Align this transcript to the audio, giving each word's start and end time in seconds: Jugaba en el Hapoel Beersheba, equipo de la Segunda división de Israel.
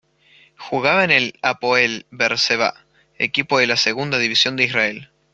Jugaba 0.57 1.03
en 1.03 1.11
el 1.11 1.33
Hapoel 1.43 2.07
Beersheba, 2.09 2.73
equipo 3.19 3.59
de 3.59 3.67
la 3.67 3.77
Segunda 3.77 4.17
división 4.17 4.55
de 4.55 4.63
Israel. 4.63 5.09